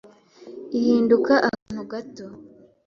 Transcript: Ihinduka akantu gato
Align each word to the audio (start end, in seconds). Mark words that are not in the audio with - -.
Ihinduka 0.77 1.33
akantu 1.49 1.81
gato 1.91 2.25